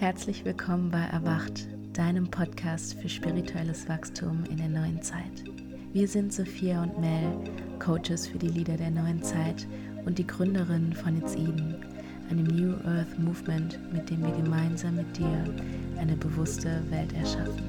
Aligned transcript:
Herzlich 0.00 0.44
willkommen 0.44 0.92
bei 0.92 1.02
Erwacht, 1.02 1.66
deinem 1.92 2.30
Podcast 2.30 2.94
für 3.00 3.08
spirituelles 3.08 3.88
Wachstum 3.88 4.44
in 4.48 4.58
der 4.58 4.68
neuen 4.68 5.02
Zeit. 5.02 5.42
Wir 5.92 6.06
sind 6.06 6.32
Sophia 6.32 6.84
und 6.84 7.00
Mel, 7.00 7.32
Coaches 7.80 8.28
für 8.28 8.38
die 8.38 8.46
Lieder 8.46 8.76
der 8.76 8.92
neuen 8.92 9.20
Zeit 9.24 9.66
und 10.06 10.16
die 10.16 10.26
Gründerinnen 10.26 10.92
von 10.92 11.18
It's 11.18 11.34
Eden, 11.34 11.74
einem 12.30 12.44
New 12.44 12.74
Earth 12.86 13.18
Movement, 13.18 13.80
mit 13.92 14.08
dem 14.08 14.22
wir 14.22 14.30
gemeinsam 14.30 14.94
mit 14.94 15.18
dir 15.18 15.44
eine 15.98 16.14
bewusste 16.14 16.80
Welt 16.90 17.12
erschaffen. 17.14 17.64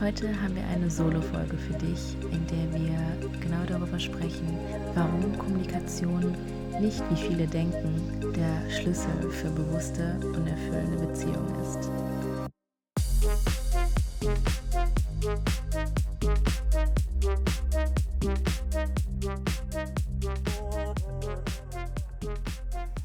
Heute 0.00 0.28
haben 0.40 0.54
wir 0.54 0.66
eine 0.68 0.88
Solo-Folge 0.88 1.56
für 1.56 1.74
dich, 1.74 2.16
in 2.30 2.46
der 2.46 2.80
wir 2.80 3.30
genau 3.40 3.64
darüber 3.66 3.98
sprechen, 3.98 4.46
warum 4.94 5.36
Kommunikation 5.38 6.36
nicht, 6.80 7.02
wie 7.10 7.16
viele 7.16 7.46
denken, 7.46 8.32
der 8.34 8.70
Schlüssel 8.70 9.30
für 9.30 9.50
bewusste 9.50 10.18
und 10.22 10.46
erfüllende 10.46 11.06
Beziehungen 11.06 11.54
ist. 11.60 11.90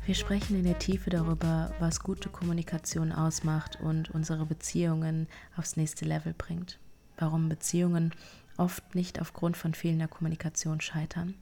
Wir 0.06 0.16
sprechen 0.16 0.58
in 0.58 0.64
der 0.64 0.80
Tiefe 0.80 1.12
darüber, 1.12 1.72
was 1.80 2.00
gute 2.00 2.30
Kommunikation 2.30 3.12
ausmacht 3.12 3.80
und 3.80 4.10
unsere 4.10 4.48
Beziehungen 4.48 5.28
aufs 5.56 5.78
nächste 5.78 6.06
Level 6.06 6.34
bringt. 6.36 6.80
Warum 7.18 7.48
Beziehungen 7.48 8.16
oft 8.58 8.96
nicht 8.96 9.22
aufgrund 9.22 9.56
von 9.56 9.74
fehlender 9.74 10.08
Kommunikation 10.08 10.82
scheitern, 10.82 11.36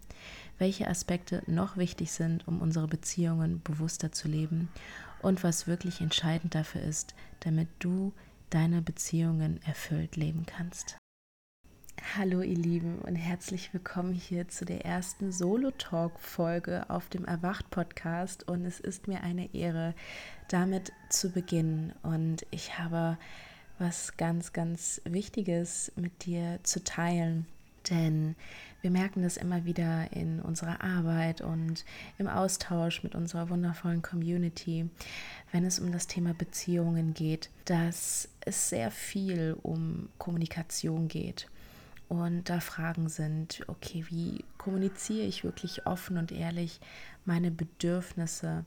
welche 0.57 0.87
Aspekte 0.87 1.43
noch 1.47 1.77
wichtig 1.77 2.11
sind, 2.11 2.47
um 2.47 2.61
unsere 2.61 2.87
Beziehungen 2.87 3.61
bewusster 3.63 4.11
zu 4.11 4.27
leben 4.27 4.69
und 5.21 5.43
was 5.43 5.67
wirklich 5.67 6.01
entscheidend 6.01 6.55
dafür 6.55 6.81
ist, 6.81 7.15
damit 7.41 7.67
du 7.79 8.13
deine 8.49 8.81
Beziehungen 8.81 9.59
erfüllt 9.65 10.15
leben 10.15 10.45
kannst. 10.45 10.97
Hallo 12.15 12.41
ihr 12.41 12.57
Lieben 12.57 12.99
und 12.99 13.15
herzlich 13.15 13.73
willkommen 13.73 14.13
hier 14.13 14.47
zu 14.47 14.65
der 14.65 14.85
ersten 14.85 15.31
Solo-Talk-Folge 15.31 16.89
auf 16.89 17.09
dem 17.09 17.25
Erwacht-Podcast. 17.25 18.47
Und 18.47 18.65
es 18.65 18.79
ist 18.79 19.07
mir 19.07 19.21
eine 19.21 19.53
Ehre, 19.53 19.93
damit 20.47 20.93
zu 21.09 21.31
beginnen. 21.31 21.93
Und 22.03 22.45
ich 22.49 22.77
habe 22.79 23.17
was 23.77 24.15
ganz, 24.15 24.53
ganz 24.53 25.01
Wichtiges 25.05 25.91
mit 25.95 26.25
dir 26.25 26.59
zu 26.63 26.83
teilen, 26.83 27.45
denn 27.89 28.35
wir 28.81 28.91
merken 28.91 29.23
das 29.23 29.37
immer 29.37 29.65
wieder 29.65 30.11
in 30.13 30.39
unserer 30.39 30.81
Arbeit 30.81 31.41
und 31.41 31.83
im 32.17 32.27
Austausch 32.27 33.03
mit 33.03 33.15
unserer 33.15 33.49
wundervollen 33.49 34.01
Community, 34.01 34.89
wenn 35.51 35.65
es 35.65 35.79
um 35.79 35.91
das 35.91 36.07
Thema 36.07 36.33
Beziehungen 36.33 37.13
geht, 37.13 37.49
dass 37.65 38.29
es 38.41 38.69
sehr 38.69 38.91
viel 38.91 39.57
um 39.61 40.09
Kommunikation 40.17 41.07
geht. 41.07 41.49
Und 42.07 42.49
da 42.49 42.61
Fragen 42.61 43.09
sind, 43.09 43.63
okay, 43.67 44.05
wie 44.09 44.45
kommuniziere 44.57 45.25
ich 45.25 45.43
wirklich 45.43 45.85
offen 45.85 46.17
und 46.17 46.31
ehrlich 46.31 46.79
meine 47.25 47.51
Bedürfnisse? 47.51 48.63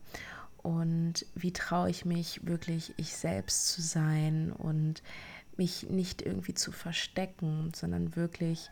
Und 0.58 1.24
wie 1.34 1.52
traue 1.52 1.88
ich 1.88 2.04
mich 2.04 2.46
wirklich 2.46 2.92
ich 2.98 3.14
selbst 3.14 3.68
zu 3.68 3.80
sein 3.80 4.52
und 4.52 5.02
mich 5.56 5.88
nicht 5.88 6.22
irgendwie 6.22 6.54
zu 6.54 6.72
verstecken, 6.72 7.72
sondern 7.74 8.14
wirklich 8.16 8.70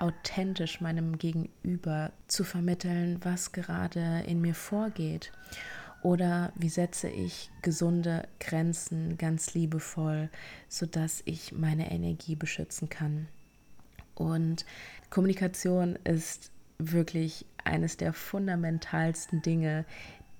authentisch 0.00 0.80
meinem 0.80 1.18
Gegenüber 1.18 2.12
zu 2.26 2.44
vermitteln, 2.44 3.18
was 3.22 3.52
gerade 3.52 4.24
in 4.26 4.40
mir 4.40 4.54
vorgeht. 4.54 5.32
Oder 6.02 6.52
wie 6.54 6.70
setze 6.70 7.08
ich 7.08 7.50
gesunde 7.60 8.26
Grenzen 8.38 9.18
ganz 9.18 9.52
liebevoll, 9.52 10.30
sodass 10.68 11.22
ich 11.26 11.52
meine 11.52 11.90
Energie 11.90 12.36
beschützen 12.36 12.88
kann. 12.88 13.28
Und 14.14 14.64
Kommunikation 15.10 15.96
ist 16.04 16.50
wirklich 16.78 17.44
eines 17.64 17.98
der 17.98 18.14
fundamentalsten 18.14 19.42
Dinge, 19.42 19.84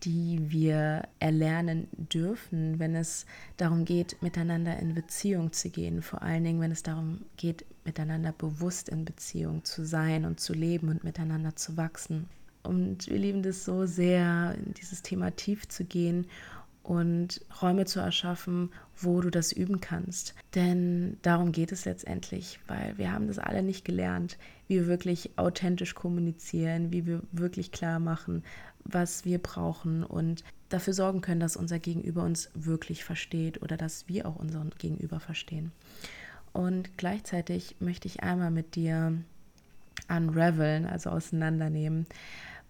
die 0.02 0.50
wir 0.50 1.02
erlernen 1.18 1.88
dürfen, 1.92 2.78
wenn 2.78 2.94
es 2.94 3.26
darum 3.56 3.84
geht, 3.84 4.22
miteinander 4.22 4.78
in 4.78 4.94
Beziehung 4.94 5.52
zu 5.52 5.70
gehen. 5.70 6.02
Vor 6.02 6.22
allen 6.22 6.44
Dingen, 6.44 6.60
wenn 6.60 6.72
es 6.72 6.82
darum 6.82 7.20
geht, 7.36 7.64
miteinander 7.84 8.32
bewusst 8.32 8.88
in 8.88 9.04
Beziehung 9.04 9.64
zu 9.64 9.84
sein 9.84 10.24
und 10.24 10.40
zu 10.40 10.52
leben 10.52 10.88
und 10.88 11.04
miteinander 11.04 11.56
zu 11.56 11.76
wachsen. 11.76 12.28
Und 12.62 13.08
wir 13.08 13.18
lieben 13.18 13.42
das 13.42 13.64
so 13.64 13.86
sehr, 13.86 14.54
in 14.64 14.74
dieses 14.74 15.02
Thema 15.02 15.30
tief 15.30 15.68
zu 15.68 15.84
gehen 15.84 16.26
und 16.82 17.40
Räume 17.62 17.84
zu 17.84 18.00
erschaffen, 18.00 18.70
wo 18.96 19.20
du 19.20 19.30
das 19.30 19.52
üben 19.52 19.80
kannst. 19.80 20.34
Denn 20.54 21.16
darum 21.22 21.52
geht 21.52 21.72
es 21.72 21.84
letztendlich, 21.84 22.60
weil 22.66 22.96
wir 22.98 23.12
haben 23.12 23.28
das 23.28 23.38
alle 23.38 23.62
nicht 23.62 23.84
gelernt, 23.84 24.38
wir 24.70 24.86
wirklich 24.86 25.36
authentisch 25.36 25.94
kommunizieren, 25.94 26.92
wie 26.92 27.04
wir 27.04 27.22
wirklich 27.32 27.72
klar 27.72 27.98
machen, 27.98 28.42
was 28.84 29.26
wir 29.26 29.38
brauchen 29.38 30.02
und 30.04 30.42
dafür 30.70 30.94
sorgen 30.94 31.20
können, 31.20 31.40
dass 31.40 31.56
unser 31.56 31.78
Gegenüber 31.78 32.22
uns 32.22 32.50
wirklich 32.54 33.04
versteht 33.04 33.60
oder 33.60 33.76
dass 33.76 34.08
wir 34.08 34.26
auch 34.26 34.36
unseren 34.36 34.70
Gegenüber 34.78 35.20
verstehen. 35.20 35.72
Und 36.52 36.96
gleichzeitig 36.96 37.76
möchte 37.80 38.08
ich 38.08 38.22
einmal 38.22 38.50
mit 38.50 38.76
dir 38.76 39.18
unraveln, 40.08 40.86
also 40.86 41.10
auseinandernehmen, 41.10 42.06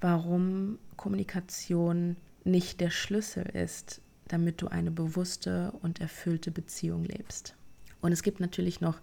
warum 0.00 0.78
Kommunikation 0.96 2.16
nicht 2.44 2.80
der 2.80 2.90
Schlüssel 2.90 3.44
ist, 3.44 4.00
damit 4.28 4.62
du 4.62 4.68
eine 4.68 4.90
bewusste 4.90 5.72
und 5.82 6.00
erfüllte 6.00 6.50
Beziehung 6.50 7.04
lebst. 7.04 7.54
Und 8.00 8.12
es 8.12 8.22
gibt 8.22 8.40
natürlich 8.40 8.80
noch 8.80 8.98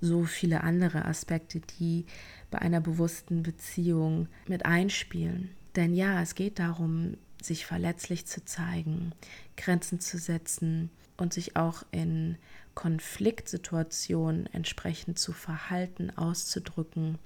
so 0.00 0.24
viele 0.24 0.62
andere 0.62 1.04
Aspekte, 1.04 1.60
die 1.78 2.04
bei 2.50 2.58
einer 2.58 2.80
bewussten 2.80 3.42
Beziehung 3.42 4.28
mit 4.46 4.66
einspielen. 4.66 5.50
Denn 5.76 5.94
ja, 5.94 6.20
es 6.20 6.34
geht 6.34 6.58
darum, 6.58 7.16
sich 7.42 7.64
verletzlich 7.64 8.26
zu 8.26 8.44
zeigen, 8.44 9.12
Grenzen 9.56 10.00
zu 10.00 10.18
setzen 10.18 10.90
und 11.16 11.32
sich 11.32 11.56
auch 11.56 11.84
in 11.90 12.36
Konfliktsituationen 12.74 14.46
entsprechend 14.52 15.18
zu 15.18 15.32
verhalten, 15.32 16.10
auszudrücken 16.10 17.18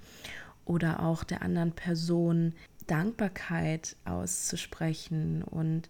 oder 0.65 1.01
auch 1.01 1.23
der 1.23 1.41
anderen 1.41 1.71
Person 1.71 2.53
Dankbarkeit 2.87 3.95
auszusprechen 4.05 5.43
und 5.43 5.89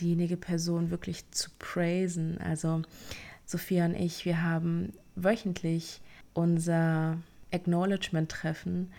diejenige 0.00 0.36
Person 0.36 0.90
wirklich 0.90 1.28
zu 1.30 1.50
praisen. 1.58 2.38
Also 2.38 2.82
Sophia 3.48 3.86
und 3.86 3.94
ich, 3.94 4.26
wir 4.26 4.42
haben 4.42 4.92
wöchentlich 5.16 6.02
unser 6.34 7.16
Acknowledgement-Treffen, 7.50 8.92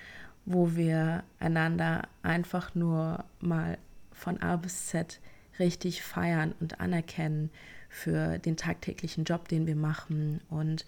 wo 0.44 0.76
wir 0.76 1.24
einander 1.40 2.08
einfach 2.24 2.74
nur 2.74 3.26
mal 3.40 3.78
von 4.12 4.42
A 4.42 4.56
bis 4.56 4.88
Z 4.88 5.20
richtig 5.60 6.02
feiern 6.02 6.56
und 6.60 6.80
anerkennen 6.80 7.52
für 7.90 8.40
den 8.40 8.58
tagtäglichen 8.58 9.24
Job, 9.24 9.48
den 9.50 9.68
wir 9.68 9.76
machen 9.76 10.42
und 10.50 10.84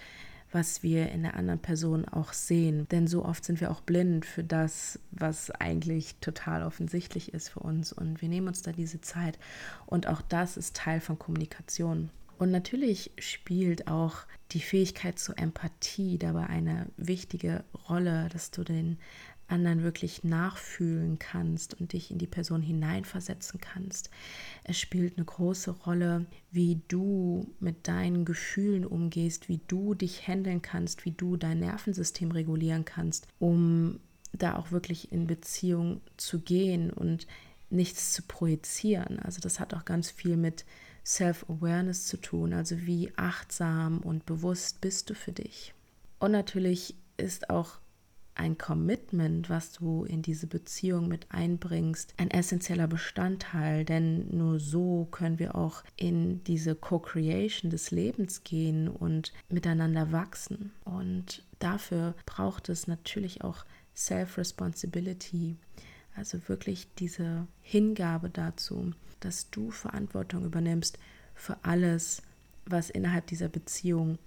was 0.52 0.82
wir 0.82 1.12
in 1.12 1.22
der 1.22 1.36
anderen 1.36 1.60
Person 1.60 2.08
auch 2.08 2.34
sehen. 2.34 2.88
Denn 2.90 3.06
so 3.06 3.24
oft 3.24 3.46
sind 3.46 3.62
wir 3.62 3.70
auch 3.70 3.82
blind 3.82 4.26
für 4.26 4.44
das, 4.44 4.98
was 5.12 5.52
eigentlich 5.52 6.16
total 6.16 6.64
offensichtlich 6.64 7.32
ist 7.36 7.50
für 7.50 7.60
uns. 7.60 7.94
Und 7.94 8.24
wir 8.24 8.28
nehmen 8.28 8.48
uns 8.48 8.64
da 8.64 8.72
diese 8.72 9.02
Zeit. 9.02 9.38
Und 9.86 10.08
auch 10.08 10.24
das 10.24 10.58
ist 10.58 10.76
Teil 10.76 11.00
von 11.00 11.20
Kommunikation. 11.20 12.10
Und 12.41 12.50
natürlich 12.50 13.12
spielt 13.19 13.85
auch 13.85 14.16
die 14.50 14.62
Fähigkeit 14.62 15.19
zur 15.19 15.38
Empathie 15.38 16.18
dabei 16.18 16.47
eine 16.47 16.88
wichtige 16.97 17.63
Rolle, 17.88 18.29
dass 18.34 18.50
du 18.50 18.63
den 18.63 18.97
anderen 19.47 19.84
wirklich 19.84 20.24
nachfühlen 20.24 21.19
kannst 21.19 21.80
und 21.80 21.94
dich 21.94 22.09
in 22.09 22.18
die 22.18 22.25
Person 22.25 22.63
hineinversetzen 22.63 23.62
kannst. 23.62 24.09
Es 24.63 24.80
spielt 24.80 25.18
eine 25.18 25.25
große 25.28 25.69
Rolle, 25.69 26.25
wie 26.50 26.81
du 26.88 27.54
mit 27.60 27.88
deinen 27.88 28.25
Gefühlen 28.25 28.88
umgehst, 28.88 29.48
wie 29.48 29.62
du 29.68 29.94
dich 29.94 30.27
handeln 30.27 30.63
kannst, 30.63 31.06
wie 31.06 31.12
du 31.12 31.38
dein 31.38 31.60
Nervensystem 31.60 32.31
regulieren 32.31 32.86
kannst, 32.86 33.27
um 33.38 34.00
da 34.33 34.56
auch 34.56 34.71
wirklich 34.71 35.12
in 35.12 35.27
Beziehung 35.27 36.01
zu 36.18 36.39
gehen 36.39 36.89
und 36.89 37.27
nichts 37.69 38.13
zu 38.13 38.24
projizieren. 38.24 39.19
Also 39.19 39.42
das 39.42 39.60
hat 39.60 39.75
auch 39.75 39.86
ganz 39.86 40.10
viel 40.10 40.38
mit 40.38 40.66
Self-Awareness 41.06 42.07
zu 42.07 42.18
tun, 42.18 42.53
also 42.53 42.77
wie 42.81 43.12
achtsam 43.15 44.00
und 44.00 44.25
bewusst 44.25 44.81
bist 44.81 45.09
du 45.09 45.15
für 45.15 45.31
dich. 45.31 45.74
Und 46.19 46.31
natürlich 46.31 46.95
ist 47.18 47.50
auch 47.50 47.80
ein 48.36 48.57
Commitment, 48.57 49.50
was 49.50 49.74
du 49.74 50.03
in 50.06 50.21
diese 50.21 50.48
Beziehung 50.48 51.07
mit 51.07 51.27
einbringst, 51.30 52.13
ein 52.18 52.31
essentieller 52.31 52.88
Bestandteil, 52.88 53.86
denn 53.86 54.36
nur 54.36 54.59
so 54.59 55.07
können 55.12 55.38
wir 55.38 55.56
auch 55.56 55.83
in 55.98 56.44
diese 56.45 56.75
Co-Creation 56.75 57.69
des 57.69 57.92
Lebens 57.92 58.44
gehen 58.44 58.88
und 58.88 59.33
miteinander 59.50 60.12
wachsen. 60.12 60.71
Und 60.86 61.44
dafür 61.59 62.15
braucht 62.25 62.69
es 62.69 62.88
natürlich 62.88 63.44
auch 63.44 63.65
Self-Responsibility, 63.95 65.57
also 66.16 66.40
wirklich 66.48 66.88
diese 66.98 67.48
Hingabe 67.62 68.30
dazu, 68.30 68.94
dass 69.19 69.50
du 69.50 69.72
Verantwortung 69.72 70.46
übernimmst 70.46 70.98
für 71.36 71.58
alles, 71.63 72.22
was 72.66 72.90
innerhalb 72.90 73.28
dieser 73.28 73.50
Beziehung 73.50 74.18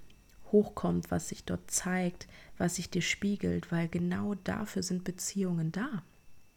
hochkommt, 0.53 1.11
was 1.11 1.29
sich 1.29 1.45
dort 1.45 1.71
zeigt, 1.71 2.27
was 2.59 2.77
sich 2.77 2.91
dir 2.91 3.03
spiegelt, 3.03 3.73
weil 3.73 3.89
genau 3.89 4.35
dafür 4.45 4.83
sind 4.83 5.05
Beziehungen 5.05 5.73
da. 5.73 6.03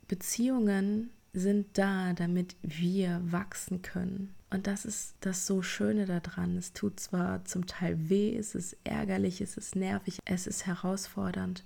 Beziehungen 0.07 1.09
sind 1.33 1.77
da, 1.77 2.13
damit 2.13 2.55
wir 2.61 3.21
wachsen 3.25 3.81
können. 3.81 4.33
Und 4.49 4.67
das 4.67 4.85
ist 4.85 5.15
das 5.19 5.45
so 5.45 5.61
Schöne 5.61 6.05
daran. 6.05 6.57
Es 6.57 6.73
tut 6.73 6.99
zwar 6.99 7.43
zum 7.45 7.67
Teil 7.67 8.09
weh, 8.09 8.35
es 8.35 8.55
ist 8.55 8.77
ärgerlich, 8.83 9.41
es 9.41 9.57
ist 9.57 9.75
nervig, 9.75 10.19
es 10.25 10.47
ist 10.47 10.65
herausfordernd, 10.65 11.63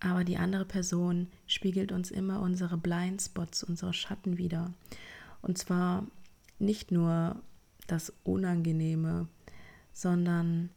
aber 0.00 0.24
die 0.24 0.36
andere 0.36 0.64
Person 0.64 1.28
spiegelt 1.46 1.92
uns 1.92 2.10
immer 2.10 2.40
unsere 2.40 2.76
Blindspots, 2.76 3.64
unsere 3.64 3.92
Schatten 3.92 4.38
wieder. 4.38 4.72
Und 5.42 5.58
zwar 5.58 6.06
nicht 6.58 6.92
nur 6.92 7.36
das 7.86 8.12
Unangenehme, 8.24 9.26
sondern 9.92 10.70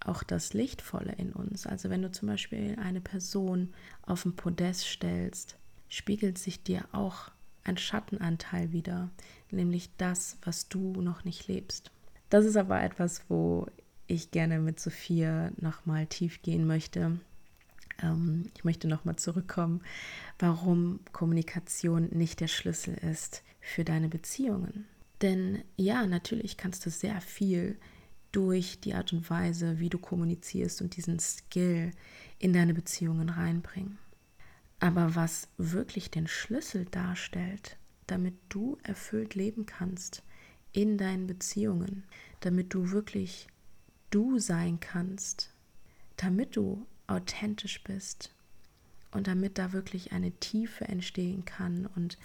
auch 0.00 0.22
das 0.22 0.52
Lichtvolle 0.52 1.12
in 1.12 1.32
uns. 1.32 1.66
Also 1.66 1.90
wenn 1.90 2.02
du 2.02 2.10
zum 2.10 2.28
Beispiel 2.28 2.76
eine 2.80 3.00
Person 3.00 3.72
auf 4.02 4.24
ein 4.24 4.36
Podest 4.36 4.86
stellst, 4.86 5.56
spiegelt 5.88 6.38
sich 6.38 6.62
dir 6.62 6.84
auch 6.92 7.30
ein 7.64 7.76
Schattenanteil 7.76 8.72
wieder, 8.72 9.10
nämlich 9.50 9.90
das, 9.98 10.38
was 10.42 10.68
du 10.68 11.00
noch 11.00 11.24
nicht 11.24 11.48
lebst. 11.48 11.90
Das 12.30 12.44
ist 12.44 12.56
aber 12.56 12.82
etwas, 12.82 13.22
wo 13.28 13.66
ich 14.06 14.30
gerne 14.30 14.58
mit 14.58 14.78
Sophia 14.78 15.50
nochmal 15.56 16.06
tief 16.06 16.42
gehen 16.42 16.66
möchte. 16.66 17.18
Ähm, 18.02 18.50
ich 18.56 18.64
möchte 18.64 18.88
nochmal 18.88 19.16
zurückkommen, 19.16 19.82
warum 20.38 21.00
Kommunikation 21.12 22.08
nicht 22.10 22.40
der 22.40 22.48
Schlüssel 22.48 22.94
ist 22.94 23.42
für 23.60 23.84
deine 23.84 24.08
Beziehungen. 24.08 24.86
Denn 25.22 25.62
ja, 25.76 26.06
natürlich 26.06 26.56
kannst 26.56 26.84
du 26.84 26.90
sehr 26.90 27.20
viel 27.20 27.78
durch 28.32 28.80
die 28.80 28.94
Art 28.94 29.12
und 29.12 29.30
Weise, 29.30 29.78
wie 29.78 29.88
du 29.88 29.98
kommunizierst 29.98 30.82
und 30.82 30.96
diesen 30.96 31.18
Skill 31.18 31.90
in 32.38 32.52
deine 32.52 32.74
Beziehungen 32.74 33.30
reinbringen. 33.30 33.98
Aber 34.78 35.14
was 35.14 35.48
wirklich 35.56 36.10
den 36.10 36.26
Schlüssel 36.26 36.84
darstellt, 36.84 37.78
damit 38.06 38.34
du 38.50 38.76
erfüllt 38.82 39.34
leben 39.34 39.64
kannst 39.64 40.22
in 40.72 40.98
deinen 40.98 41.26
Beziehungen, 41.26 42.04
damit 42.40 42.74
du 42.74 42.90
wirklich 42.90 43.48
du 44.10 44.38
sein 44.38 44.80
kannst, 44.80 45.54
damit 46.16 46.56
du 46.56 46.86
authentisch 47.06 47.82
bist 47.84 48.34
und 49.12 49.26
damit 49.26 49.58
da 49.58 49.72
wirklich 49.72 50.12
eine 50.12 50.32
Tiefe 50.32 50.86
entstehen 50.86 51.44
kann 51.44 51.86
und 51.94 52.18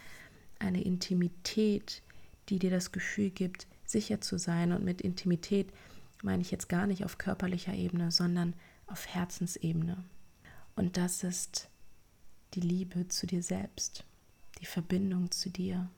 eine 0.59 0.83
Intimität, 0.83 2.01
die 2.49 2.59
dir 2.59 2.71
das 2.71 2.91
Gefühl 2.91 3.29
gibt, 3.29 3.67
sicher 3.85 4.21
zu 4.21 4.37
sein. 4.37 4.71
Und 4.71 4.83
mit 4.83 5.01
Intimität 5.01 5.71
meine 6.23 6.41
ich 6.41 6.51
jetzt 6.51 6.69
gar 6.69 6.87
nicht 6.87 7.05
auf 7.05 7.17
körperlicher 7.17 7.73
Ebene, 7.73 8.11
sondern 8.11 8.53
auf 8.87 9.07
Herzensebene. 9.07 10.03
Und 10.75 10.97
das 10.97 11.23
ist 11.23 11.69
die 12.53 12.61
Liebe 12.61 13.07
zu 13.07 13.27
dir 13.27 13.43
selbst, 13.43 14.03
die 14.59 14.65
Verbindung 14.65 15.31
zu 15.31 15.49
dir. 15.49 15.89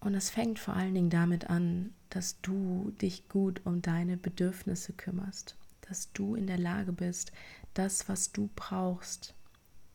Und 0.00 0.14
es 0.14 0.30
fängt 0.30 0.58
vor 0.58 0.74
allen 0.74 0.94
Dingen 0.94 1.10
damit 1.10 1.48
an, 1.48 1.92
dass 2.10 2.40
du 2.40 2.92
dich 3.00 3.28
gut 3.28 3.62
um 3.64 3.82
deine 3.82 4.16
Bedürfnisse 4.16 4.92
kümmerst, 4.92 5.56
dass 5.82 6.12
du 6.12 6.34
in 6.34 6.46
der 6.46 6.58
Lage 6.58 6.92
bist, 6.92 7.32
das, 7.74 8.08
was 8.08 8.32
du 8.32 8.50
brauchst, 8.54 9.34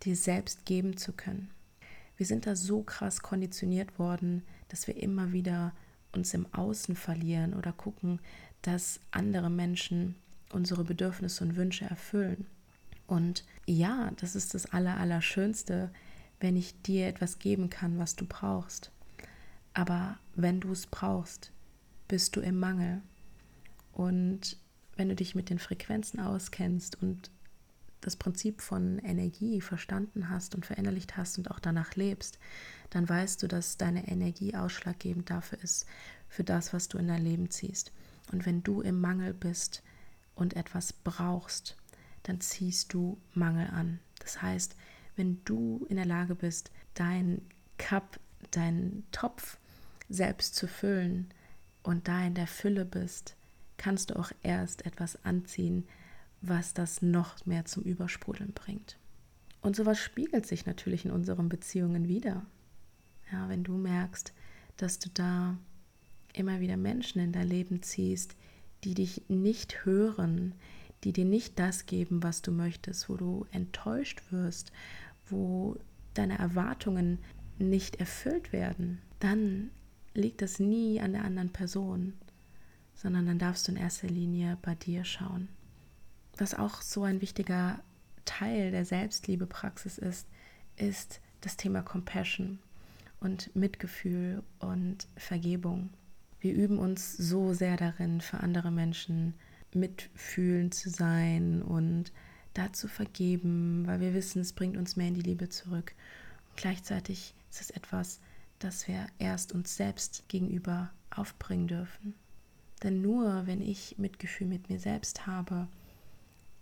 dir 0.04 0.16
selbst 0.16 0.66
geben 0.66 0.98
zu 0.98 1.14
können. 1.14 1.52
Wir 2.16 2.26
sind 2.26 2.48
da 2.48 2.56
so 2.56 2.84
krass 2.84 3.22
konditioniert 3.22 4.00
worden, 4.00 4.44
dass 4.70 4.88
wir 4.88 4.98
immer 4.98 5.32
wieder 5.32 5.74
uns 6.12 6.34
im 6.34 6.52
Außen 6.54 6.96
verlieren 6.96 7.54
oder 7.54 7.72
gucken, 7.72 8.20
dass 8.62 9.00
andere 9.12 9.50
Menschen 9.50 10.16
unsere 10.52 10.84
Bedürfnisse 10.84 11.44
und 11.44 11.56
Wünsche 11.56 11.86
erfüllen. 11.86 12.48
Und 13.06 13.46
ja, 13.66 14.12
das 14.18 14.36
ist 14.36 14.54
das 14.54 14.66
Allerallerschönste, 14.66 15.92
wenn 16.40 16.56
ich 16.56 16.82
dir 16.82 17.08
etwas 17.08 17.40
geben 17.40 17.70
kann, 17.70 17.98
was 17.98 18.16
du 18.16 18.26
brauchst. 18.26 18.92
Aber 19.74 20.18
wenn 20.36 20.60
du 20.60 20.72
es 20.72 20.88
brauchst, 20.88 21.52
bist 22.08 22.36
du 22.36 22.42
im 22.42 22.60
Mangel. 22.60 23.02
Und 23.92 24.58
wenn 24.96 25.10
du 25.10 25.16
dich 25.16 25.36
mit 25.36 25.50
den 25.50 25.60
Frequenzen 25.60 26.20
auskennst 26.20 27.02
und 27.02 27.30
das 28.02 28.16
Prinzip 28.16 28.62
von 28.62 29.00
Energie 29.00 29.62
verstanden 29.62 30.30
hast 30.30 30.56
und 30.56 30.66
verinnerlicht 30.66 31.18
hast 31.18 31.38
und 31.38 31.52
auch 31.52 31.60
danach 31.60 31.96
lebst, 31.96 32.40
dann 32.90 33.08
weißt 33.08 33.42
du, 33.44 33.48
dass 33.48 33.78
deine 33.78 34.08
Energie 34.08 34.56
ausschlaggebend 34.56 35.30
dafür 35.30 35.62
ist, 35.64 35.86
für 36.30 36.44
das, 36.44 36.74
was 36.74 36.88
du 36.88 36.98
in 36.98 37.08
dein 37.08 37.24
Leben 37.24 37.50
ziehst. 37.50 37.92
Und 38.32 38.46
wenn 38.46 38.64
du 38.64 38.82
im 38.82 39.00
Mangel 39.00 39.34
bist 39.34 39.84
und 40.36 40.56
etwas 40.56 40.94
brauchst, 40.94 41.76
dann 42.24 42.42
ziehst 42.42 42.94
du 42.94 43.18
Mangel 43.34 43.68
an. 43.68 44.00
Das 44.20 44.42
heißt, 44.42 44.76
wenn 45.16 45.44
du 45.46 45.86
in 45.90 45.96
der 45.96 46.06
Lage 46.06 46.36
bist, 46.36 46.72
dein 46.94 47.42
Cup, 47.78 48.20
deinen 48.52 49.06
Topf 49.12 49.58
selbst 50.10 50.56
zu 50.56 50.68
füllen 50.68 51.34
und 51.84 52.08
da 52.08 52.26
in 52.26 52.34
der 52.34 52.48
Fülle 52.48 52.86
bist, 52.86 53.36
kannst 53.78 54.10
du 54.10 54.20
auch 54.20 54.32
erst 54.44 54.86
etwas 54.86 55.24
anziehen, 55.24 55.88
was 56.48 56.74
das 56.74 57.02
noch 57.02 57.46
mehr 57.46 57.66
zum 57.66 57.84
Übersprudeln 57.84 58.54
bringt. 58.54 58.98
Und 59.62 59.76
sowas 59.76 60.00
spiegelt 60.00 60.46
sich 60.46 60.66
natürlich 60.66 61.06
in 61.06 61.12
unseren 61.12 61.50
Beziehungen 61.50 62.08
wieder. 62.08 62.46
Ja, 63.32 63.50
wenn 63.50 63.64
du 63.64 63.74
merkst, 63.78 64.34
dass 64.78 65.00
du 65.00 65.10
da 65.14 65.58
immer 66.34 66.60
wieder 66.60 66.78
Menschen 66.78 67.20
in 67.20 67.32
dein 67.32 67.48
Leben 67.48 67.82
ziehst, 67.82 68.36
die 68.84 68.94
dich 68.94 69.24
nicht 69.28 69.86
hören, 69.86 70.54
die 71.04 71.14
dir 71.14 71.26
nicht 71.26 71.60
das 71.60 71.86
geben, 71.86 72.24
was 72.24 72.42
du 72.42 72.52
möchtest, 72.52 73.10
wo 73.10 73.18
du 73.18 73.46
enttäuscht 73.52 74.22
wirst, 74.32 74.72
wo 75.28 75.78
deine 76.14 76.38
Erwartungen 76.38 77.20
nicht 77.60 77.98
erfüllt 77.98 78.54
werden, 78.54 79.00
dann 79.20 79.72
liegt 80.14 80.42
das 80.42 80.60
nie 80.60 81.00
an 81.00 81.14
der 81.14 81.24
anderen 81.24 81.52
Person, 81.52 82.14
sondern 82.94 83.26
dann 83.26 83.40
darfst 83.40 83.68
du 83.68 83.72
in 83.72 83.78
erster 83.78 84.08
Linie 84.08 84.58
bei 84.62 84.76
dir 84.76 85.04
schauen. 85.04 85.50
Was 86.38 86.54
auch 86.54 86.81
so 86.81 87.04
ein 87.04 87.22
wichtiger 87.22 87.80
Teil 88.25 88.72
der 88.72 88.86
Selbstliebepraxis 88.86 89.98
ist, 89.98 90.28
ist 90.75 91.19
das 91.42 91.57
Thema 91.57 91.81
Compassion 91.81 92.60
und 93.19 93.56
Mitgefühl 93.56 94.44
und 94.60 95.07
Vergebung. 95.16 95.89
Wir 96.39 96.54
üben 96.54 96.78
uns 96.78 97.18
so 97.18 97.54
sehr 97.54 97.78
darin, 97.78 98.21
für 98.21 98.42
andere 98.42 98.71
Menschen 98.71 99.33
mitfühlend 99.73 100.76
zu 100.76 100.90
sein 100.90 101.62
und 101.64 102.12
da 102.54 102.71
zu 102.73 102.88
vergeben, 102.88 103.85
weil 103.88 104.00
wir 104.00 104.14
wissen, 104.14 104.42
es 104.42 104.54
bringt 104.54 104.78
uns 104.78 104.95
mehr 104.95 105.07
in 105.07 105.16
die 105.16 105.21
Liebe 105.21 105.50
zurück. 105.50 105.94
Und 106.50 106.57
gleichzeitig 106.57 107.33
ist 107.50 107.62
es 107.62 107.69
etwas, 107.71 108.19
das 108.59 108.88
wir 108.88 109.07
erst 109.19 109.52
uns 109.52 109.76
selbst 109.76 110.23
gegenüber 110.28 110.92
aufbringen 111.09 111.68
dürfen. 111.68 112.14
Denn 112.83 113.02
nur 113.02 113.47
wenn 113.47 113.62
ich 113.62 113.97
Mitgefühl 113.97 114.47
mit 114.47 114.69
mir 114.69 114.80
selbst 114.80 115.26
habe 115.26 115.68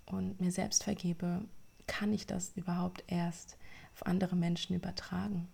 und 0.06 0.40
mir 0.40 0.52
selbst 0.52 0.84
vergebe, 0.84 1.44
kann 1.88 2.14
ich 2.14 2.26
das 2.26 2.54
überhaupt 2.56 3.04
erst 3.08 3.58
auf 3.94 4.06
andere 4.06 4.36
Menschen 4.36 4.76
übertragen. 4.76 5.48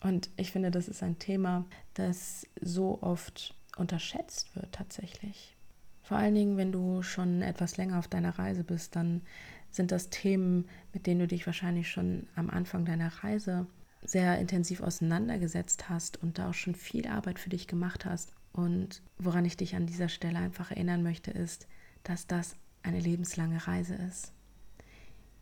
Und 0.00 0.30
ich 0.36 0.52
finde, 0.52 0.70
das 0.70 0.88
ist 0.88 1.02
ein 1.02 1.18
Thema, 1.18 1.64
das 1.94 2.46
so 2.60 3.02
oft 3.02 3.54
unterschätzt 3.76 4.54
wird 4.54 4.72
tatsächlich. 4.72 5.56
Vor 6.02 6.16
allen 6.16 6.34
Dingen, 6.34 6.56
wenn 6.56 6.72
du 6.72 7.02
schon 7.02 7.42
etwas 7.42 7.76
länger 7.76 7.98
auf 7.98 8.08
deiner 8.08 8.38
Reise 8.38 8.62
bist, 8.62 8.94
dann 8.94 9.22
sind 9.70 9.90
das 9.90 10.08
Themen, 10.10 10.68
mit 10.92 11.06
denen 11.06 11.20
du 11.20 11.26
dich 11.26 11.46
wahrscheinlich 11.46 11.90
schon 11.90 12.28
am 12.36 12.50
Anfang 12.50 12.84
deiner 12.84 13.08
Reise 13.24 13.66
sehr 14.02 14.38
intensiv 14.38 14.80
auseinandergesetzt 14.80 15.88
hast 15.88 16.22
und 16.22 16.38
da 16.38 16.50
auch 16.50 16.54
schon 16.54 16.74
viel 16.74 17.08
Arbeit 17.08 17.38
für 17.38 17.50
dich 17.50 17.66
gemacht 17.66 18.04
hast. 18.04 18.32
Und 18.52 19.02
woran 19.18 19.44
ich 19.44 19.56
dich 19.56 19.74
an 19.74 19.86
dieser 19.86 20.08
Stelle 20.08 20.38
einfach 20.38 20.70
erinnern 20.70 21.02
möchte, 21.02 21.30
ist, 21.30 21.66
dass 22.04 22.26
das 22.26 22.56
eine 22.86 23.00
lebenslange 23.00 23.66
Reise 23.66 23.94
ist. 23.94 24.32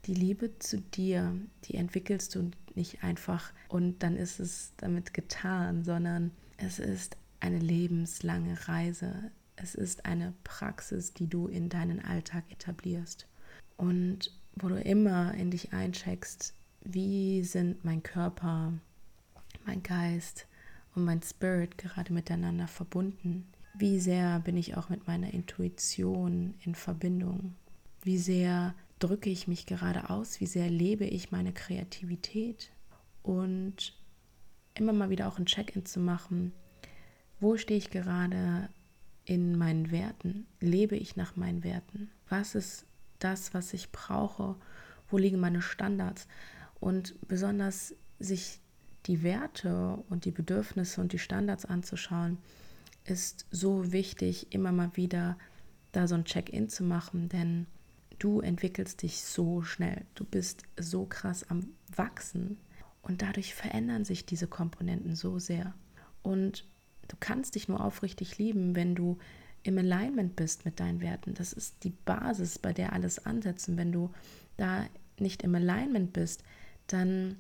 Die 0.07 0.15
Liebe 0.15 0.59
zu 0.59 0.81
dir, 0.81 1.35
die 1.65 1.75
entwickelst 1.75 2.35
du 2.35 2.51
nicht 2.75 3.05
einfach 3.05 3.53
und 3.69 4.03
dann 4.03 4.17
ist 4.17 4.41
es 4.41 4.73
damit 4.79 5.15
getan, 5.15 5.85
sondern 5.85 6.31
es 6.57 6.79
ist 6.79 7.17
eine 7.41 7.59
lebenslange 7.59 8.69
Reise. 8.69 9.31
Es 9.57 9.75
ist 9.75 10.05
eine 10.05 10.35
Praxis, 10.43 11.13
die 11.13 11.29
du 11.29 11.47
in 11.47 11.69
deinen 11.69 12.05
Alltag 12.05 12.45
etablierst 12.51 13.27
und 13.77 14.33
wo 14.57 14.69
du 14.69 14.81
immer 14.81 15.35
in 15.35 15.51
dich 15.51 15.73
eincheckst, 15.73 16.55
wie 16.83 17.43
sind 17.45 17.85
mein 17.85 18.03
Körper, 18.03 18.73
mein 19.65 19.83
Geist 19.83 20.47
und 20.95 21.05
mein 21.05 21.23
Spirit 21.23 21.79
gerade 21.79 22.13
miteinander 22.13 22.69
verbunden. 22.69 23.47
Wie 23.77 23.99
sehr 23.99 24.39
bin 24.39 24.57
ich 24.57 24.77
auch 24.77 24.89
mit 24.89 25.09
meiner 25.09 25.35
Intuition 25.35 26.55
in 26.65 26.77
Verbindung? 26.77 27.57
Wie 28.03 28.19
sehr 28.19 28.75
drücke 29.01 29.31
ich 29.31 29.49
mich 29.49 29.67
gerade 29.67 30.11
aus? 30.11 30.41
Wie 30.41 30.47
sehr 30.47 30.71
lebe 30.71 31.05
ich 31.05 31.33
meine 31.33 31.53
Kreativität? 31.53 32.71
Und 33.25 33.95
immer 34.75 34.93
mal 34.93 35.11
wieder 35.11 35.27
auch 35.27 35.39
ein 35.39 35.47
Check-in 35.47 35.85
zu 35.87 35.99
machen, 35.99 36.53
wo 37.41 37.57
stehe 37.57 37.79
ich 37.79 37.91
gerade 37.91 38.69
in 39.25 39.59
meinen 39.59 39.91
Werten? 39.91 40.47
Lebe 40.61 40.97
ich 40.97 41.17
nach 41.17 41.35
meinen 41.35 41.65
Werten? 41.65 42.11
Was 42.29 42.55
ist 42.55 42.87
das, 43.19 43.55
was 43.55 43.75
ich 43.75 43.91
brauche? 43.91 44.55
Wo 45.09 45.19
liegen 45.19 45.41
meine 45.41 45.63
Standards? 45.63 46.29
Und 46.79 47.17
besonders 47.27 47.95
sich 48.21 48.61
die 49.07 49.23
Werte 49.25 50.03
und 50.09 50.27
die 50.27 50.31
Bedürfnisse 50.31 51.01
und 51.01 51.13
die 51.13 51.19
Standards 51.19 51.65
anzuschauen, 51.65 52.39
ist 53.05 53.47
so 53.51 53.93
wichtig, 53.93 54.53
immer 54.53 54.73
mal 54.73 54.91
wieder 54.97 55.39
da 55.93 56.09
so 56.09 56.15
ein 56.15 56.25
Check-in 56.25 56.69
zu 56.69 56.83
machen, 56.83 57.29
denn 57.29 57.67
du 58.19 58.41
entwickelst 58.41 59.03
dich 59.03 59.23
so 59.23 59.63
schnell, 59.63 60.05
du 60.15 60.25
bist 60.25 60.63
so 60.79 61.05
krass 61.05 61.49
am 61.51 61.69
Wachsen 61.95 62.59
und 63.03 63.23
dadurch 63.23 63.55
verändern 63.55 64.05
sich 64.05 64.27
diese 64.27 64.47
Komponenten 64.47 65.15
so 65.15 65.39
sehr. 65.39 65.75
Und 66.23 66.67
du 67.09 67.17
kannst 67.21 67.55
dich 67.55 67.69
nur 67.69 67.85
aufrichtig 67.85 68.39
lieben, 68.39 68.75
wenn 68.75 68.95
du 68.95 69.19
im 69.63 69.79
Alignment 69.79 70.37
bist 70.37 70.65
mit 70.65 70.81
deinen 70.81 71.01
Werten. 71.01 71.35
Das 71.35 71.53
ist 71.53 71.85
die 71.85 71.91
Basis, 72.05 72.59
bei 72.59 72.73
der 72.73 72.93
alles 72.93 73.25
ansetzen. 73.25 73.77
Wenn 73.77 73.93
du 73.93 74.11
da 74.57 74.87
nicht 75.19 75.43
im 75.43 75.55
Alignment 75.55 76.13
bist, 76.13 76.45
dann 76.87 77.37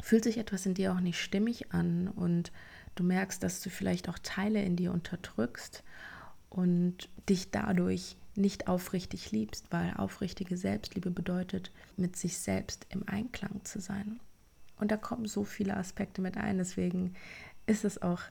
fühlt 0.00 0.24
sich 0.24 0.38
etwas 0.38 0.66
in 0.66 0.74
dir 0.74 0.92
auch 0.92 1.00
nicht 1.00 1.20
stimmig 1.20 1.72
an 1.72 2.08
und 2.08 2.52
du 2.94 3.02
merkst, 3.02 3.42
dass 3.42 3.60
du 3.60 3.70
vielleicht 3.70 4.08
auch 4.08 4.18
Teile 4.18 4.62
in 4.62 4.76
dir 4.76 4.92
unterdrückst 4.92 5.82
und 6.50 7.08
dich 7.28 7.50
dadurch 7.50 8.16
nicht 8.36 8.68
aufrichtig 8.68 9.30
liebst, 9.32 9.66
weil 9.70 9.94
aufrichtige 9.94 10.56
Selbstliebe 10.56 11.10
bedeutet, 11.10 11.70
mit 11.96 12.16
sich 12.16 12.38
selbst 12.38 12.86
im 12.90 13.08
Einklang 13.08 13.64
zu 13.64 13.80
sein. 13.80 14.20
Und 14.76 14.90
da 14.90 14.96
kommen 14.96 15.26
so 15.26 15.44
viele 15.44 15.76
Aspekte 15.76 16.20
mit 16.20 16.36
ein, 16.36 16.58
deswegen 16.58 17.14
ist 17.66 17.84
es 17.84 18.02
auch 18.02 18.22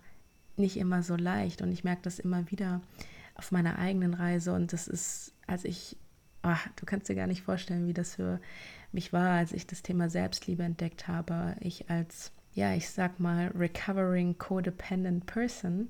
nicht 0.57 0.77
immer 0.77 1.03
so 1.03 1.15
leicht 1.15 1.61
und 1.61 1.71
ich 1.71 1.83
merke 1.83 2.03
das 2.03 2.19
immer 2.19 2.51
wieder 2.51 2.81
auf 3.35 3.51
meiner 3.51 3.79
eigenen 3.79 4.13
Reise 4.13 4.53
und 4.53 4.73
das 4.73 4.87
ist, 4.87 5.33
als 5.47 5.65
ich, 5.65 5.97
oh, 6.43 6.55
du 6.75 6.85
kannst 6.85 7.09
dir 7.09 7.15
gar 7.15 7.27
nicht 7.27 7.41
vorstellen, 7.41 7.87
wie 7.87 7.93
das 7.93 8.15
für 8.15 8.39
mich 8.91 9.11
war, 9.11 9.31
als 9.31 9.53
ich 9.53 9.65
das 9.65 9.81
Thema 9.81 10.09
Selbstliebe 10.09 10.63
entdeckt 10.63 11.07
habe. 11.07 11.55
Ich 11.59 11.89
als, 11.89 12.31
ja, 12.53 12.73
ich 12.73 12.89
sag 12.89 13.19
mal, 13.19 13.47
recovering 13.55 14.37
codependent 14.37 15.25
person, 15.25 15.89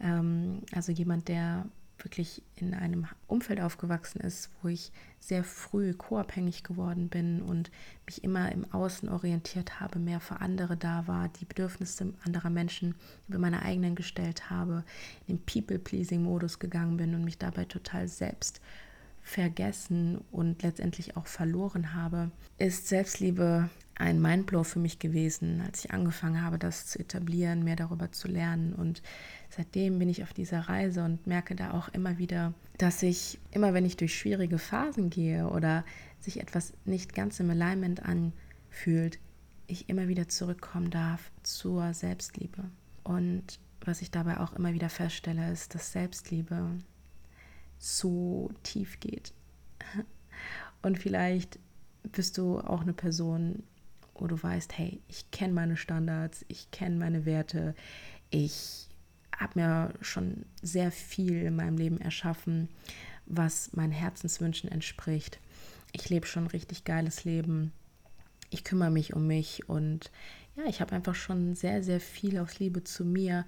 ähm, 0.00 0.62
also 0.72 0.92
jemand, 0.92 1.28
der 1.28 1.66
wirklich 2.02 2.42
in 2.56 2.74
einem 2.74 3.06
Umfeld 3.26 3.60
aufgewachsen 3.60 4.20
ist, 4.20 4.50
wo 4.62 4.68
ich 4.68 4.92
sehr 5.18 5.44
früh 5.44 5.92
co-abhängig 5.94 6.62
geworden 6.62 7.08
bin 7.08 7.42
und 7.42 7.70
mich 8.06 8.22
immer 8.22 8.52
im 8.52 8.70
Außen 8.72 9.08
orientiert 9.08 9.80
habe, 9.80 9.98
mehr 9.98 10.20
für 10.20 10.40
andere 10.40 10.76
da 10.76 11.06
war, 11.06 11.28
die 11.28 11.44
Bedürfnisse 11.44 12.12
anderer 12.24 12.50
Menschen 12.50 12.94
über 13.28 13.38
meine 13.38 13.62
eigenen 13.62 13.94
gestellt 13.94 14.50
habe, 14.50 14.84
in 15.26 15.36
den 15.36 15.44
People-Pleasing-Modus 15.44 16.58
gegangen 16.58 16.96
bin 16.96 17.14
und 17.14 17.24
mich 17.24 17.38
dabei 17.38 17.64
total 17.64 18.08
selbst 18.08 18.60
vergessen 19.22 20.24
und 20.30 20.62
letztendlich 20.62 21.16
auch 21.16 21.26
verloren 21.26 21.94
habe, 21.94 22.30
ist 22.56 22.88
Selbstliebe 22.88 23.68
ein 23.98 24.22
Mindblow 24.22 24.62
für 24.62 24.78
mich 24.78 25.00
gewesen, 25.00 25.60
als 25.60 25.84
ich 25.84 25.90
angefangen 25.90 26.42
habe, 26.42 26.58
das 26.58 26.86
zu 26.86 27.00
etablieren, 27.00 27.64
mehr 27.64 27.76
darüber 27.76 28.12
zu 28.12 28.28
lernen. 28.28 28.72
Und 28.72 29.02
seitdem 29.50 29.98
bin 29.98 30.08
ich 30.08 30.22
auf 30.22 30.32
dieser 30.32 30.60
Reise 30.60 31.04
und 31.04 31.26
merke 31.26 31.56
da 31.56 31.72
auch 31.72 31.88
immer 31.88 32.16
wieder, 32.18 32.54
dass 32.78 33.02
ich 33.02 33.40
immer, 33.50 33.74
wenn 33.74 33.84
ich 33.84 33.96
durch 33.96 34.16
schwierige 34.16 34.58
Phasen 34.58 35.10
gehe 35.10 35.48
oder 35.48 35.84
sich 36.20 36.40
etwas 36.40 36.72
nicht 36.84 37.14
ganz 37.14 37.40
im 37.40 37.50
Alignment 37.50 38.02
anfühlt, 38.04 39.18
ich 39.66 39.88
immer 39.88 40.06
wieder 40.06 40.28
zurückkommen 40.28 40.90
darf 40.90 41.30
zur 41.42 41.92
Selbstliebe. 41.92 42.64
Und 43.02 43.58
was 43.80 44.00
ich 44.00 44.10
dabei 44.12 44.38
auch 44.38 44.52
immer 44.54 44.72
wieder 44.74 44.90
feststelle, 44.90 45.50
ist, 45.50 45.74
dass 45.74 45.92
Selbstliebe 45.92 46.78
so 47.78 48.50
tief 48.62 49.00
geht. 49.00 49.32
Und 50.82 50.98
vielleicht 50.98 51.58
bist 52.04 52.38
du 52.38 52.60
auch 52.60 52.82
eine 52.82 52.92
Person, 52.92 53.64
wo 54.20 54.26
du 54.26 54.40
weißt, 54.40 54.76
hey, 54.76 55.00
ich 55.08 55.30
kenne 55.30 55.52
meine 55.52 55.76
Standards, 55.76 56.44
ich 56.48 56.70
kenne 56.70 56.96
meine 56.96 57.24
Werte, 57.24 57.74
ich 58.30 58.88
habe 59.36 59.60
mir 59.60 59.94
schon 60.00 60.44
sehr 60.62 60.90
viel 60.90 61.42
in 61.42 61.56
meinem 61.56 61.78
Leben 61.78 62.00
erschaffen, 62.00 62.68
was 63.26 63.72
meinen 63.72 63.92
Herzenswünschen 63.92 64.70
entspricht. 64.70 65.38
Ich 65.92 66.08
lebe 66.08 66.26
schon 66.26 66.44
ein 66.44 66.50
richtig 66.50 66.84
geiles 66.84 67.24
Leben. 67.24 67.72
Ich 68.50 68.64
kümmere 68.64 68.90
mich 68.90 69.14
um 69.14 69.26
mich 69.26 69.68
und 69.68 70.10
ja, 70.56 70.64
ich 70.66 70.80
habe 70.80 70.94
einfach 70.94 71.14
schon 71.14 71.54
sehr, 71.54 71.82
sehr 71.82 72.00
viel 72.00 72.38
aus 72.38 72.58
Liebe 72.58 72.82
zu 72.82 73.04
mir 73.04 73.46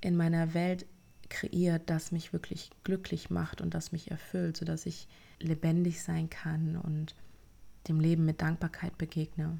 in 0.00 0.16
meiner 0.16 0.54
Welt 0.54 0.86
kreiert, 1.30 1.82
das 1.86 2.12
mich 2.12 2.32
wirklich 2.32 2.70
glücklich 2.84 3.30
macht 3.30 3.60
und 3.60 3.74
das 3.74 3.90
mich 3.90 4.10
erfüllt, 4.10 4.56
sodass 4.56 4.86
ich 4.86 5.08
lebendig 5.40 6.02
sein 6.02 6.30
kann 6.30 6.76
und 6.76 7.14
dem 7.88 8.00
Leben 8.00 8.24
mit 8.24 8.40
Dankbarkeit 8.40 8.96
begegne. 8.98 9.58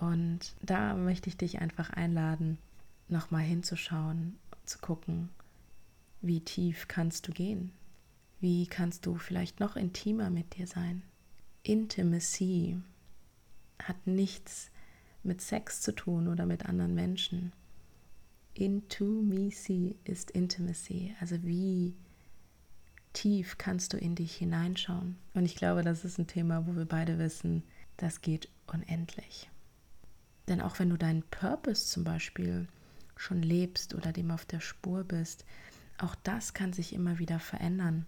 Und 0.00 0.54
da 0.62 0.94
möchte 0.94 1.28
ich 1.28 1.36
dich 1.36 1.58
einfach 1.58 1.90
einladen, 1.90 2.58
nochmal 3.08 3.42
hinzuschauen, 3.42 4.38
zu 4.64 4.78
gucken, 4.78 5.28
wie 6.20 6.40
tief 6.40 6.88
kannst 6.88 7.26
du 7.26 7.32
gehen? 7.32 7.72
Wie 8.40 8.66
kannst 8.66 9.06
du 9.06 9.16
vielleicht 9.16 9.58
noch 9.58 9.76
intimer 9.76 10.30
mit 10.30 10.56
dir 10.56 10.66
sein? 10.66 11.02
Intimacy 11.64 12.76
hat 13.82 14.06
nichts 14.06 14.70
mit 15.24 15.40
Sex 15.40 15.80
zu 15.80 15.92
tun 15.92 16.28
oder 16.28 16.46
mit 16.46 16.66
anderen 16.66 16.94
Menschen. 16.94 17.52
Intimacy 18.54 19.96
ist 20.04 20.30
Intimacy, 20.30 21.14
also 21.20 21.42
wie 21.42 21.94
tief 23.12 23.58
kannst 23.58 23.92
du 23.92 23.96
in 23.96 24.14
dich 24.14 24.36
hineinschauen. 24.36 25.16
Und 25.34 25.44
ich 25.44 25.56
glaube, 25.56 25.82
das 25.82 26.04
ist 26.04 26.18
ein 26.18 26.26
Thema, 26.28 26.66
wo 26.66 26.76
wir 26.76 26.84
beide 26.84 27.18
wissen, 27.18 27.64
das 27.96 28.20
geht 28.20 28.48
unendlich. 28.66 29.48
Denn 30.48 30.60
auch 30.60 30.78
wenn 30.78 30.90
du 30.90 30.96
deinen 30.96 31.22
Purpose 31.24 31.86
zum 31.86 32.04
Beispiel 32.04 32.66
schon 33.16 33.42
lebst 33.42 33.94
oder 33.94 34.12
dem 34.12 34.30
auf 34.30 34.46
der 34.46 34.60
Spur 34.60 35.04
bist, 35.04 35.44
auch 35.98 36.14
das 36.22 36.54
kann 36.54 36.72
sich 36.72 36.92
immer 36.92 37.18
wieder 37.18 37.38
verändern. 37.38 38.06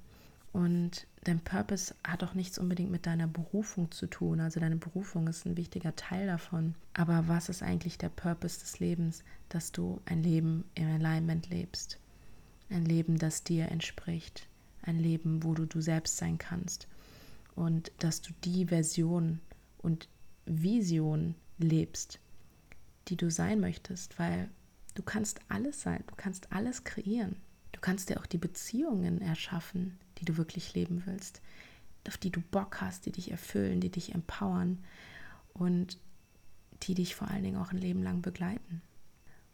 Und 0.52 1.06
dein 1.24 1.40
Purpose 1.40 1.94
hat 2.02 2.24
auch 2.24 2.34
nichts 2.34 2.58
unbedingt 2.58 2.90
mit 2.90 3.06
deiner 3.06 3.28
Berufung 3.28 3.90
zu 3.92 4.06
tun. 4.06 4.40
Also 4.40 4.58
deine 4.58 4.76
Berufung 4.76 5.28
ist 5.28 5.46
ein 5.46 5.56
wichtiger 5.56 5.94
Teil 5.94 6.26
davon. 6.26 6.74
Aber 6.94 7.28
was 7.28 7.48
ist 7.48 7.62
eigentlich 7.62 7.98
der 7.98 8.08
Purpose 8.08 8.58
des 8.58 8.80
Lebens? 8.80 9.22
Dass 9.48 9.70
du 9.70 10.00
ein 10.06 10.22
Leben 10.22 10.64
im 10.74 10.88
Alignment 10.88 11.50
lebst. 11.50 11.98
Ein 12.68 12.84
Leben, 12.84 13.18
das 13.18 13.44
dir 13.44 13.68
entspricht. 13.68 14.46
Ein 14.82 14.98
Leben, 14.98 15.44
wo 15.44 15.54
du 15.54 15.66
du 15.66 15.80
selbst 15.80 16.16
sein 16.16 16.38
kannst. 16.38 16.88
Und 17.54 17.92
dass 17.98 18.20
du 18.20 18.32
die 18.44 18.66
Version 18.66 19.40
und 19.78 20.08
Vision 20.46 21.34
lebst, 21.58 22.18
die 23.10 23.16
du 23.16 23.30
sein 23.30 23.60
möchtest. 23.60 24.18
Weil 24.18 24.48
du 24.94 25.02
kannst 25.02 25.40
alles 25.48 25.82
sein. 25.82 26.04
Du 26.06 26.14
kannst 26.16 26.52
alles 26.52 26.84
kreieren. 26.84 27.36
Du 27.72 27.80
kannst 27.80 28.08
dir 28.08 28.20
auch 28.20 28.26
die 28.26 28.38
Beziehungen 28.38 29.20
erschaffen, 29.20 29.98
die 30.18 30.24
du 30.24 30.36
wirklich 30.36 30.74
leben 30.74 31.02
willst, 31.06 31.40
auf 32.06 32.16
die 32.16 32.30
du 32.30 32.40
Bock 32.40 32.80
hast, 32.80 33.06
die 33.06 33.12
dich 33.12 33.30
erfüllen, 33.30 33.80
die 33.80 33.90
dich 33.90 34.14
empowern 34.14 34.78
und 35.52 35.98
die 36.82 36.94
dich 36.94 37.14
vor 37.14 37.28
allen 37.28 37.42
Dingen 37.42 37.56
auch 37.56 37.72
ein 37.72 37.78
Leben 37.78 38.02
lang 38.02 38.22
begleiten. 38.22 38.82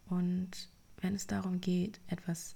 Und 0.06 0.50
wenn 0.98 1.14
es 1.14 1.26
darum 1.26 1.60
geht, 1.60 2.00
etwas 2.06 2.54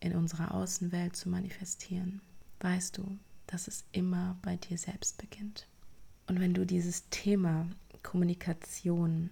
in 0.00 0.14
unserer 0.14 0.54
Außenwelt 0.54 1.16
zu 1.16 1.28
manifestieren, 1.28 2.20
weißt 2.60 2.98
du, 2.98 3.18
dass 3.46 3.68
es 3.68 3.84
immer 3.92 4.38
bei 4.42 4.56
dir 4.56 4.78
selbst 4.78 5.18
beginnt. 5.18 5.66
Und 6.26 6.40
wenn 6.40 6.54
du 6.54 6.64
dieses 6.64 7.08
Thema 7.10 7.68
Kommunikation 8.02 9.30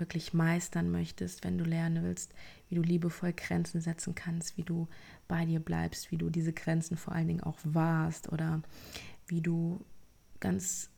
wirklich 0.00 0.34
meistern 0.34 0.90
möchtest, 0.90 1.44
wenn 1.44 1.58
du 1.58 1.64
lernen 1.64 2.02
willst, 2.02 2.34
wie 2.68 2.74
du 2.74 2.82
liebevoll 2.82 3.32
Grenzen 3.32 3.80
setzen 3.80 4.14
kannst, 4.14 4.56
wie 4.56 4.62
du 4.62 4.88
bei 5.28 5.44
dir 5.44 5.60
bleibst, 5.60 6.10
wie 6.10 6.16
du 6.16 6.30
diese 6.30 6.52
Grenzen 6.52 6.96
vor 6.96 7.14
allen 7.14 7.28
Dingen 7.28 7.42
auch 7.42 7.58
wahrst 7.62 8.32
oder 8.32 8.62
wie 9.28 9.40
du 9.40 9.84
ganz 10.40 10.90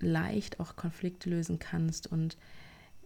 leicht 0.00 0.60
auch 0.60 0.76
Konflikte 0.76 1.30
lösen 1.30 1.58
kannst 1.58 2.06
und 2.06 2.36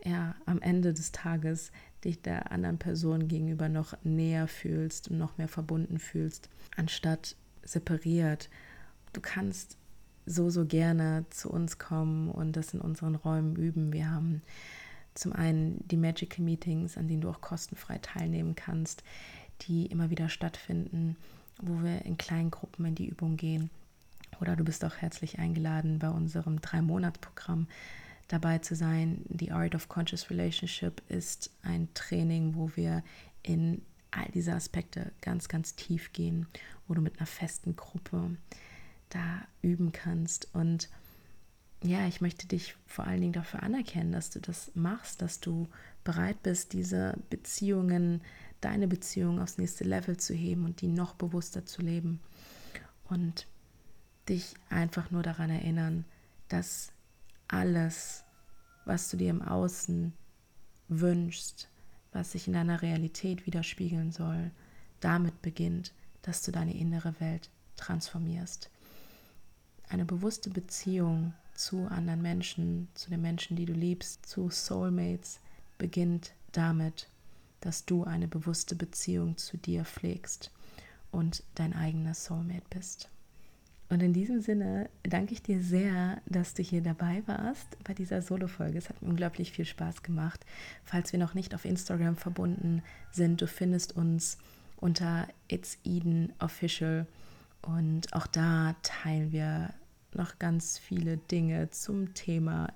ja, 0.05 0.35
am 0.45 0.61
Ende 0.63 0.93
des 0.95 1.13
Tages 1.13 1.73
dich 2.05 2.23
der 2.23 2.53
anderen 2.53 2.79
Person 2.79 3.29
gegenüber 3.29 3.69
noch 3.69 3.95
näher 4.05 4.47
fühlst 4.47 5.09
und 5.09 5.19
noch 5.19 5.37
mehr 5.39 5.49
verbunden 5.49 5.99
fühlst, 5.99 6.49
anstatt 6.77 7.37
separiert. 7.63 8.49
Du 9.13 9.21
kannst 9.21 9.77
so, 10.27 10.51
so 10.51 10.65
gerne 10.65 11.25
zu 11.31 11.51
uns 11.51 11.79
kommen 11.79 12.31
und 12.31 12.53
das 12.57 12.75
in 12.75 12.81
unseren 12.81 13.15
Räumen 13.15 13.57
üben. 13.57 13.93
Wir 13.93 14.11
haben 14.11 14.43
zum 15.19 15.33
einen 15.33 15.87
die 15.89 15.97
Magical 15.97 16.45
Meetings, 16.45 16.97
an 16.97 17.09
denen 17.09 17.21
du 17.21 17.31
auch 17.31 17.41
kostenfrei 17.41 17.99
teilnehmen 17.99 18.55
kannst, 18.55 19.03
die 19.63 19.87
immer 19.87 20.11
wieder 20.11 20.29
stattfinden, 20.29 21.17
wo 21.61 21.83
wir 21.83 22.05
in 22.05 22.19
kleinen 22.19 22.51
Gruppen 22.51 22.85
in 22.85 22.95
die 22.95 23.09
Übung 23.09 23.37
gehen. 23.37 23.71
Oder 24.41 24.57
du 24.57 24.65
bist 24.65 24.85
auch 24.85 24.97
herzlich 24.97 25.39
eingeladen, 25.39 25.99
bei 25.99 26.11
unserem 26.11 26.61
Drei-Monats-Programm 26.61 27.67
dabei 28.29 28.59
zu 28.59 28.75
sein. 28.75 29.25
The 29.29 29.53
Art 29.53 29.75
of 29.75 29.89
Conscious 29.89 30.31
Relationship 30.31 31.03
ist 31.09 31.51
ein 31.63 31.89
Training, 31.95 32.55
wo 32.55 32.71
wir 32.75 33.03
in 33.43 33.83
all 34.11 34.29
diese 34.35 34.53
Aspekte 34.53 35.13
ganz, 35.21 35.49
ganz 35.49 35.75
tief 35.75 36.13
gehen, 36.13 36.47
wo 36.87 36.95
du 36.95 37.01
mit 37.01 37.19
einer 37.19 37.27
festen 37.27 37.77
Gruppe 37.77 38.37
da 39.09 39.47
üben 39.63 39.93
kannst. 39.93 40.49
Und 40.55 40.89
ja, 41.87 42.07
ich 42.07 42.21
möchte 42.21 42.47
dich 42.47 42.77
vor 42.87 43.07
allen 43.07 43.21
Dingen 43.21 43.33
dafür 43.33 43.63
anerkennen, 43.63 44.13
dass 44.13 44.31
du 44.31 44.41
das 44.41 44.71
machst, 44.75 45.23
dass 45.23 45.41
du 45.41 45.69
bereit 46.05 46.43
bist, 46.43 46.73
diese 46.73 47.15
Beziehungen, 47.31 48.23
deine 48.61 48.89
Beziehung 48.89 49.41
aufs 49.41 49.59
nächste 49.59 49.85
Level 49.85 50.17
zu 50.17 50.35
heben 50.35 50.65
und 50.65 50.81
die 50.81 50.89
noch 50.89 51.15
bewusster 51.15 51.67
zu 51.67 51.83
leben. 51.83 52.21
Und 53.09 53.47
dich 54.29 54.55
einfach 54.71 55.11
nur 55.11 55.23
daran 55.23 55.51
erinnern, 55.51 56.05
dass 56.49 56.93
alles, 57.49 58.25
was 58.85 59.09
du 59.11 59.17
dir 59.17 59.31
im 59.31 59.43
Außen 59.43 60.13
wünschst, 60.89 61.69
was 62.13 62.33
sich 62.33 62.47
in 62.47 62.55
deiner 62.55 62.83
Realität 62.83 63.47
widerspiegeln 63.47 64.11
soll, 64.11 64.51
damit 65.01 65.43
beginnt, 65.43 65.93
dass 66.23 66.43
du 66.43 66.51
deine 66.51 66.77
innere 66.77 67.21
Welt 67.21 67.51
transformierst. 67.77 68.71
Eine 69.89 70.05
bewusste 70.05 70.51
Beziehung 70.51 71.35
zu 71.57 71.87
anderen 71.87 72.23
Menschen, 72.23 72.89
zu 72.95 73.11
den 73.11 73.23
Menschen, 73.23 73.57
die 73.57 73.67
du 73.67 73.73
liebst, 73.73 74.27
zu 74.27 74.51
Soulmates, 74.51 75.41
beginnt 75.79 76.33
damit, 76.53 77.09
dass 77.61 77.85
du 77.85 78.05
eine 78.05 78.29
bewusste 78.29 78.75
Beziehung 78.75 79.37
zu 79.37 79.57
dir 79.57 79.85
pflegst 79.85 80.51
und 81.11 81.43
dein 81.55 81.75
eigener 81.75 82.15
Soulmate 82.15 82.67
bist. 82.71 83.09
Und 83.89 84.03
in 84.03 84.13
diesem 84.13 84.41
Sinne 84.41 84.91
danke 85.05 85.33
ich 85.33 85.43
dir 85.43 85.63
sehr, 85.63 86.21
dass 86.27 86.55
du 86.55 86.63
hier 86.63 86.83
dabei 86.83 87.23
warst 87.27 87.67
bei 87.85 87.95
dieser 87.95 88.21
Solo-Folge. 88.21 88.79
Es 88.79 88.89
hat 88.89 89.01
mir 89.01 89.09
unglaublich 89.09 89.53
viel 89.53 89.65
Spaß 89.65 90.03
gemacht. 90.03 90.45
Falls 90.85 91.13
wir 91.13 91.21
noch 91.21 91.35
nicht 91.35 91.55
auf 91.55 91.65
Instagram 91.65 92.17
verbunden 92.17 92.83
sind, 93.13 93.41
du 93.41 93.47
findest 93.47 93.95
uns 93.95 94.39
unter 94.77 95.29
It's 95.49 95.79
Eden 95.85 96.33
Official. 96.41 97.07
Und 97.63 98.13
auch 98.13 98.27
da 98.27 98.75
teilen 98.83 99.31
wir 99.31 99.73
noch 100.17 100.39
ganz 100.39 100.79
viele 100.79 101.17
Dinge 101.17 101.71
zum 101.71 102.15
Thema 102.15 102.69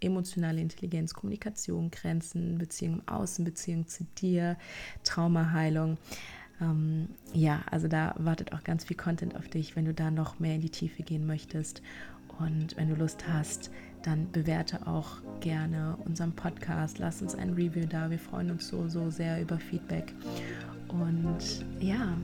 emotionale 0.00 0.60
Intelligenz, 0.60 1.14
Kommunikation, 1.14 1.90
Grenzen, 1.90 2.58
Beziehung 2.58 3.00
im 3.00 3.08
Außen, 3.08 3.44
Beziehung 3.44 3.88
zu 3.88 4.04
dir, 4.16 4.56
Traumaheilung. 5.04 5.98
Ähm, 6.60 7.08
ja, 7.32 7.62
also 7.70 7.88
da 7.88 8.14
wartet 8.18 8.52
auch 8.52 8.64
ganz 8.64 8.84
viel 8.84 8.96
Content 8.96 9.36
auf 9.36 9.48
dich, 9.48 9.76
wenn 9.76 9.84
du 9.84 9.94
da 9.94 10.10
noch 10.10 10.38
mehr 10.38 10.54
in 10.54 10.60
die 10.60 10.70
Tiefe 10.70 11.02
gehen 11.02 11.26
möchtest. 11.26 11.82
Und 12.38 12.76
wenn 12.76 12.88
du 12.88 12.94
Lust 12.94 13.26
hast, 13.28 13.70
dann 14.02 14.30
bewerte 14.30 14.86
auch 14.86 15.18
gerne 15.40 15.96
unseren 16.04 16.32
Podcast. 16.32 16.98
Lass 16.98 17.20
uns 17.20 17.34
ein 17.34 17.54
Review 17.54 17.86
da. 17.86 18.10
Wir 18.10 18.18
freuen 18.18 18.50
uns 18.52 18.68
so, 18.68 18.88
so 18.88 19.10
sehr 19.10 19.40
über 19.42 19.58
Feedback. 19.58 20.14
Und 20.88 21.66
ja, 21.80 22.16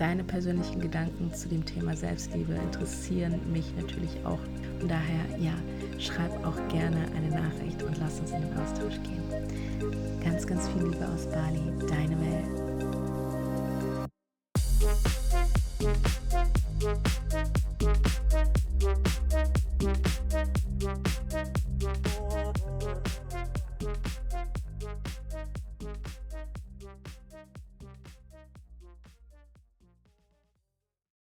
deine 0.00 0.24
persönlichen 0.24 0.80
Gedanken 0.80 1.32
zu 1.34 1.48
dem 1.48 1.64
Thema 1.64 1.94
Selbstliebe 1.94 2.54
interessieren 2.54 3.38
mich 3.52 3.66
natürlich 3.76 4.16
auch. 4.24 4.40
Und 4.80 4.90
daher, 4.90 5.38
ja, 5.38 5.52
schreib 5.98 6.32
auch 6.44 6.56
gerne 6.68 7.04
eine 7.14 7.28
Nachricht 7.28 7.82
und 7.82 7.98
lass 7.98 8.18
uns 8.18 8.30
in 8.30 8.40
den 8.40 8.56
Austausch 8.56 8.98
gehen. 9.02 9.22
Ganz, 10.24 10.46
ganz 10.46 10.68
viel 10.68 10.84
Liebe 10.84 11.06
aus 11.06 11.26
Bali, 11.26 11.60
deine 11.86 12.18
Welt. 12.18 12.69